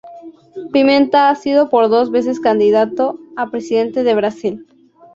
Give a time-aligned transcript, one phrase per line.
[0.73, 4.65] Pimenta ha sido por dos veces candidato a presidente de Brasil.